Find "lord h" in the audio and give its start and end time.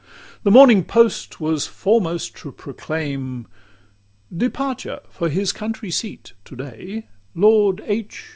7.35-8.25